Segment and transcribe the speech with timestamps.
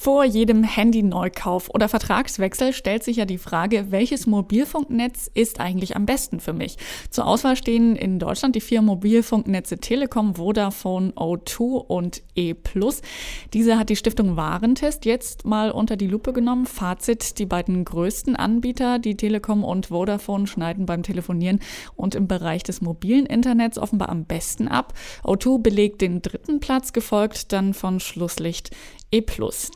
[0.00, 6.06] Vor jedem Handy-Neukauf oder Vertragswechsel stellt sich ja die Frage, welches Mobilfunknetz ist eigentlich am
[6.06, 6.78] besten für mich?
[7.10, 12.54] Zur Auswahl stehen in Deutschland die vier Mobilfunknetze Telekom, Vodafone, O2 und E+.
[13.52, 16.64] Diese hat die Stiftung Warentest jetzt mal unter die Lupe genommen.
[16.64, 21.60] Fazit, die beiden größten Anbieter, die Telekom und Vodafone, schneiden beim Telefonieren
[21.94, 24.94] und im Bereich des mobilen Internets offenbar am besten ab.
[25.24, 28.70] O2 belegt den dritten Platz, gefolgt dann von Schlusslicht
[29.12, 29.24] E+.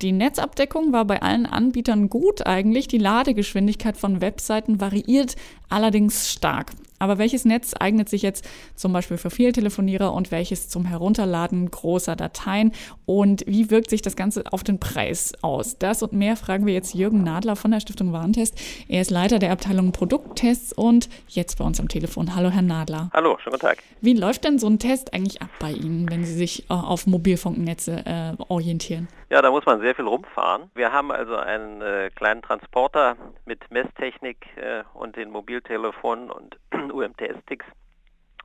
[0.00, 2.86] Die Netzabdeckung war bei allen Anbietern gut eigentlich.
[2.86, 5.34] Die Ladegeschwindigkeit von Webseiten variiert
[5.68, 6.70] allerdings stark.
[7.00, 12.16] Aber welches Netz eignet sich jetzt zum Beispiel für Vieltelefonierer und welches zum Herunterladen großer
[12.16, 12.72] Dateien?
[13.04, 15.78] Und wie wirkt sich das Ganze auf den Preis aus?
[15.78, 18.58] Das und mehr fragen wir jetzt Jürgen Nadler von der Stiftung Warentest.
[18.88, 22.36] Er ist Leiter der Abteilung Produkttests und jetzt bei uns am Telefon.
[22.36, 23.10] Hallo, Herr Nadler.
[23.12, 23.82] Hallo, schönen Tag.
[24.00, 27.06] Wie läuft denn so ein Test eigentlich ab bei Ihnen, wenn Sie sich äh, auf
[27.06, 29.08] Mobilfunknetze äh, orientieren?
[29.34, 30.70] Ja, da muss man sehr viel rumfahren.
[30.76, 37.66] Wir haben also einen äh, kleinen Transporter mit Messtechnik äh, und den Mobiltelefonen und UMTS-Sticks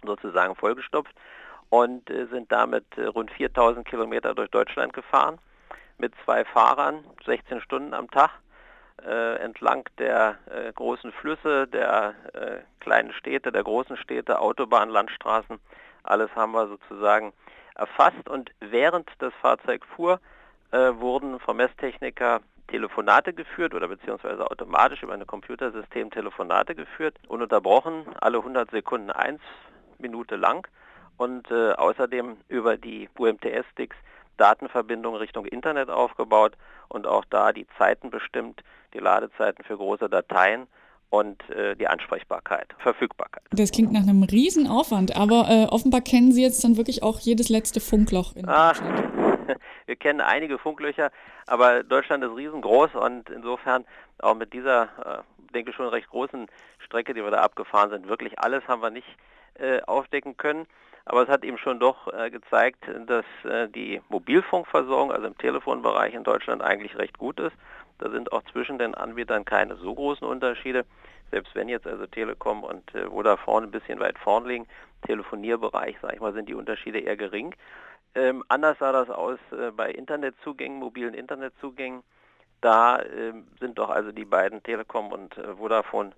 [0.04, 1.14] sozusagen vollgestopft
[1.70, 5.38] und äh, sind damit äh, rund 4000 Kilometer durch Deutschland gefahren
[6.00, 8.32] mit zwei Fahrern, 16 Stunden am Tag
[9.06, 12.16] äh, entlang der äh, großen Flüsse, der
[12.80, 15.60] kleinen Städte, der großen Städte, Autobahnen, Landstraßen.
[16.02, 17.32] Alles haben wir sozusagen
[17.76, 20.20] erfasst und während das Fahrzeug fuhr,
[20.72, 28.38] wurden vom Messtechniker Telefonate geführt oder beziehungsweise automatisch über ein Computersystem Telefonate geführt, ununterbrochen, alle
[28.38, 29.42] 100 Sekunden eins
[29.98, 30.68] Minute lang
[31.18, 33.98] und äh, außerdem über die UMTS-Sticks
[34.38, 36.54] Datenverbindungen Richtung Internet aufgebaut
[36.88, 40.68] und auch da die Zeiten bestimmt, die Ladezeiten für große Dateien
[41.10, 43.44] und äh, die Ansprechbarkeit, Verfügbarkeit.
[43.52, 47.50] Das klingt nach einem Riesenaufwand, aber äh, offenbar kennen Sie jetzt dann wirklich auch jedes
[47.50, 49.19] letzte Funkloch in ah, Deutschland.
[49.90, 51.10] Wir kennen einige Funklöcher,
[51.48, 53.86] aber Deutschland ist riesengroß und insofern
[54.20, 56.46] auch mit dieser, äh, denke ich schon recht großen
[56.78, 59.08] Strecke, die wir da abgefahren sind, wirklich alles haben wir nicht
[59.56, 60.68] äh, aufdecken können.
[61.06, 66.14] Aber es hat eben schon doch äh, gezeigt, dass äh, die Mobilfunkversorgung, also im Telefonbereich
[66.14, 67.56] in Deutschland eigentlich recht gut ist.
[67.98, 70.86] Da sind auch zwischen den Anbietern keine so großen Unterschiede.
[71.32, 74.68] Selbst wenn jetzt also Telekom und äh, Vodafone ein bisschen weit vorn liegen,
[75.08, 77.56] Telefonierbereich, sage ich mal, sind die Unterschiede eher gering.
[78.16, 82.04] Ähm, anders sah das aus äh, bei Internetzugängen, mobilen Internetzugängen.
[82.62, 86.12] Da äh, sind doch also die beiden Telekom und äh, Vodafone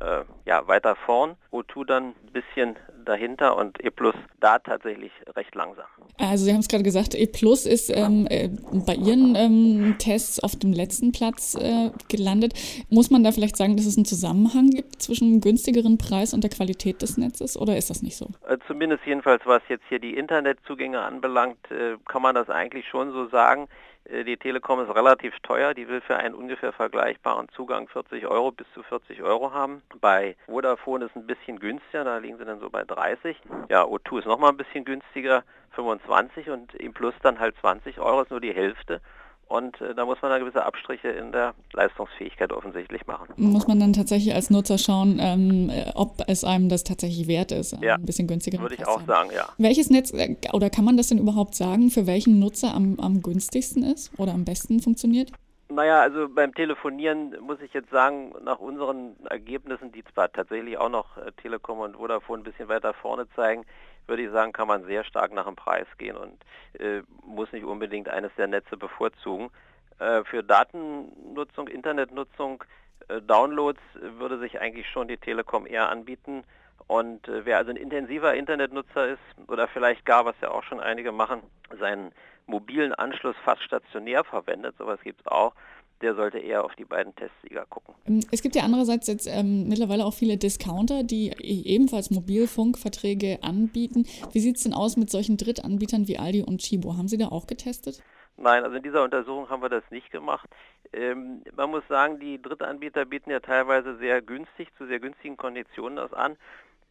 [0.00, 5.54] äh, ja, weiter vorn, O2 dann ein bisschen dahinter und E Plus da tatsächlich recht
[5.54, 5.86] langsam.
[6.18, 8.48] Also Sie haben es gerade gesagt, E Plus ist ähm, äh,
[8.86, 12.52] bei Ihren ähm, Tests auf dem letzten Platz äh, gelandet.
[12.90, 16.44] Muss man da vielleicht sagen, dass es einen Zusammenhang gibt zwischen einem günstigeren Preis und
[16.44, 18.26] der Qualität des Netzes oder ist das nicht so?
[18.46, 23.12] Äh, zumindest jedenfalls, was jetzt hier die Internetzugänge anbelangt, äh, kann man das eigentlich schon
[23.12, 23.68] so sagen.
[24.08, 28.50] Äh, die Telekom ist relativ teuer, die will für einen ungefähr vergleichbaren Zugang 40 Euro
[28.50, 29.82] bis zu 40 Euro haben.
[30.00, 33.36] Bei Vodafone ist ein bisschen günstiger, da liegen sie dann so bei 30.
[33.68, 38.22] Ja, O2 ist nochmal ein bisschen günstiger, 25 und im Plus dann halt 20 Euro,
[38.22, 39.00] ist nur die Hälfte.
[39.48, 43.28] Und äh, da muss man da gewisse Abstriche in der Leistungsfähigkeit offensichtlich machen.
[43.36, 47.72] Muss man dann tatsächlich als Nutzer schauen, ähm, ob es einem das tatsächlich wert ist,
[47.82, 48.60] ja, ein bisschen günstiger.
[48.60, 49.48] Würde ich auch sagen, ja.
[49.56, 53.22] Welches Netz, äh, oder kann man das denn überhaupt sagen, für welchen Nutzer am, am
[53.22, 55.32] günstigsten ist oder am besten funktioniert?
[55.70, 60.88] Naja, also beim Telefonieren muss ich jetzt sagen, nach unseren Ergebnissen, die zwar tatsächlich auch
[60.88, 63.64] noch äh, Telekom und Vodafone ein bisschen weiter vorne zeigen,
[64.08, 66.38] würde ich sagen, kann man sehr stark nach dem Preis gehen und
[66.80, 69.50] äh, muss nicht unbedingt eines der Netze bevorzugen.
[69.98, 72.64] Äh, für Datennutzung, Internetnutzung,
[73.08, 73.80] äh, Downloads
[74.18, 76.44] würde sich eigentlich schon die Telekom eher anbieten.
[76.86, 80.80] Und äh, wer also ein intensiver Internetnutzer ist oder vielleicht gar, was ja auch schon
[80.80, 81.42] einige machen,
[81.78, 82.12] seinen
[82.46, 85.54] mobilen Anschluss fast stationär verwendet, sowas gibt es auch,
[86.00, 87.94] der sollte eher auf die beiden Testsieger gucken.
[88.06, 93.38] Ähm, es gibt ja andererseits jetzt ähm, mittlerweile auch viele Discounter, die e-, ebenfalls Mobilfunkverträge
[93.42, 94.06] anbieten.
[94.32, 96.96] Wie sieht es denn aus mit solchen Drittanbietern wie Aldi und Chibo?
[96.96, 98.02] Haben Sie da auch getestet?
[98.36, 100.48] Nein, also in dieser Untersuchung haben wir das nicht gemacht.
[100.92, 105.96] Ähm, man muss sagen, die Drittanbieter bieten ja teilweise sehr günstig, zu sehr günstigen Konditionen
[105.96, 106.36] das an.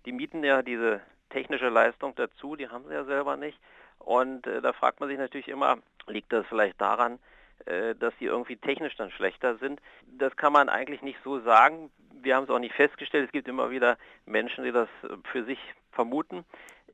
[0.05, 3.57] Die mieten ja diese technische Leistung dazu, die haben sie ja selber nicht.
[3.99, 5.77] Und äh, da fragt man sich natürlich immer,
[6.07, 7.17] liegt das vielleicht daran,
[7.65, 9.81] dass sie irgendwie technisch dann schlechter sind.
[10.05, 11.91] Das kann man eigentlich nicht so sagen.
[12.21, 13.25] Wir haben es auch nicht festgestellt.
[13.25, 14.89] Es gibt immer wieder Menschen, die das
[15.31, 15.59] für sich
[15.91, 16.45] vermuten.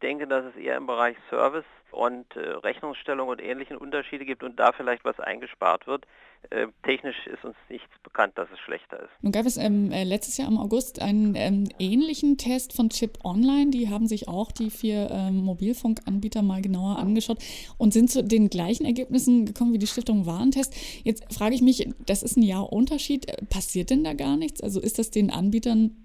[0.04, 4.60] Denke, dass es eher im Bereich Service und äh, Rechnungsstellung und ähnlichen Unterschiede gibt und
[4.60, 6.06] da vielleicht was eingespart wird.
[6.50, 9.12] Äh, technisch ist uns nichts bekannt, dass es schlechter ist.
[9.22, 13.20] Nun gab es ähm, äh, letztes Jahr im August einen ähm, ähnlichen Test von Chip
[13.24, 13.72] Online.
[13.72, 17.38] Die haben sich auch die vier ähm, Mobilfunkanbieter mal genauer angeschaut
[17.78, 20.76] und sind zu den gleichen Ergebnissen gekommen wie die Stiftung Warentest.
[21.06, 23.28] Jetzt frage ich mich, das ist ein Jahr Unterschied.
[23.50, 24.62] Passiert denn da gar nichts?
[24.62, 26.03] Also ist das den Anbietern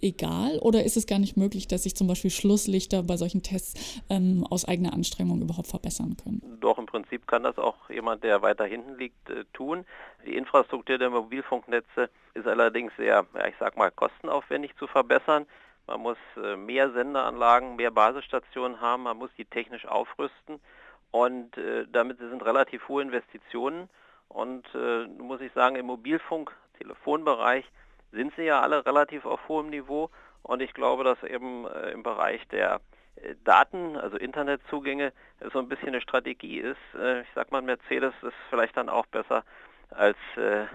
[0.00, 4.02] egal oder ist es gar nicht möglich, dass sich zum Beispiel Schlusslichter bei solchen Tests
[4.08, 6.58] ähm, aus eigener Anstrengung überhaupt verbessern können?
[6.60, 9.84] Doch, im Prinzip kann das auch jemand, der weiter hinten liegt, äh, tun.
[10.24, 15.46] Die Infrastruktur der Mobilfunknetze ist allerdings sehr, ja, ich sag mal, kostenaufwendig zu verbessern.
[15.86, 20.60] Man muss äh, mehr Senderanlagen, mehr Basisstationen haben, man muss die technisch aufrüsten
[21.10, 23.88] und äh, damit sind relativ hohe Investitionen.
[24.28, 27.64] Und äh, muss ich sagen, im Mobilfunk, Telefonbereich
[28.12, 30.10] sind sie ja alle relativ auf hohem Niveau.
[30.42, 32.80] Und ich glaube, dass eben äh, im Bereich der
[33.16, 35.12] äh, Daten, also Internetzugänge,
[35.52, 36.78] so ein bisschen eine Strategie ist.
[36.94, 39.44] Äh, ich sag mal, Mercedes ist vielleicht dann auch besser
[39.90, 40.66] als äh,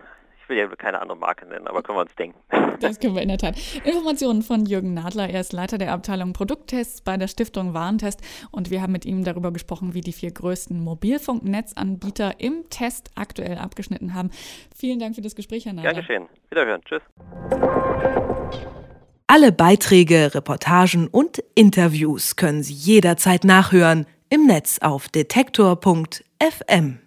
[0.45, 2.39] ich will ja keine andere Marke nennen, aber können wir uns denken.
[2.81, 3.55] Das können wir in der Tat.
[3.85, 5.29] Informationen von Jürgen Nadler.
[5.29, 8.21] Er ist Leiter der Abteilung Produkttests bei der Stiftung Warentest
[8.51, 13.57] und wir haben mit ihm darüber gesprochen, wie die vier größten Mobilfunknetzanbieter im Test aktuell
[13.57, 14.29] abgeschnitten haben.
[14.75, 15.93] Vielen Dank für das Gespräch, Herr Nadler.
[15.93, 16.29] Gern geschehen.
[16.49, 16.81] Wiederhören.
[16.83, 17.01] Tschüss.
[19.27, 26.99] Alle Beiträge, Reportagen und Interviews können Sie jederzeit nachhören im Netz auf detektor.fm.